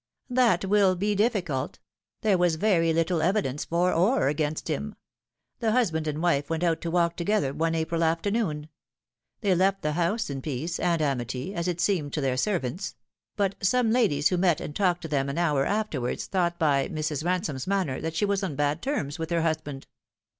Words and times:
"That 0.41 0.65
will 0.65 0.95
be 0.95 1.13
difficult. 1.13 1.77
There 2.21 2.39
was 2.39 2.55
very 2.55 2.91
little 2.91 3.21
evidence 3.21 3.65
for 3.65 3.93
or 3.93 4.29
against 4.29 4.67
him. 4.67 4.95
The 5.59 5.73
husband 5.73 6.07
and 6.07 6.23
wife 6.23 6.49
went 6.49 6.63
out 6.63 6.81
to 6.81 6.89
walk 6.89 7.15
to 7.17 7.23
gether 7.23 7.53
one 7.53 7.75
April 7.75 8.03
afternoon. 8.03 8.69
They 9.41 9.53
left 9.53 9.83
the 9.83 9.91
house 9.91 10.27
in 10.31 10.41
peace 10.41 10.79
and 10.79 11.03
amity, 11.03 11.53
as 11.53 11.67
it 11.67 11.79
seemed 11.79 12.13
to 12.13 12.21
their 12.21 12.35
servants; 12.35 12.95
but 13.35 13.53
some 13.63 13.91
ladies 13.91 14.29
who 14.29 14.37
met 14.37 14.59
and 14.59 14.75
talked 14.75 15.03
to 15.03 15.07
them 15.07 15.29
an 15.29 15.37
hour 15.37 15.67
afterwards 15.67 16.25
thought 16.25 16.57
by 16.57 16.87
Mrs. 16.87 17.23
Ran 17.23 17.41
Bome's 17.41 17.67
manner 17.67 18.01
that 18.01 18.15
she 18.15 18.25
was 18.25 18.41
on 18.41 18.55
bad 18.55 18.81
terms 18.81 19.19
with 19.19 19.29
her 19.29 19.43
husband. 19.43 19.85